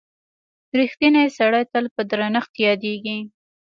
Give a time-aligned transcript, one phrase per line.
[0.79, 3.17] •رښتینی سړی تل په درنښت یادیږي.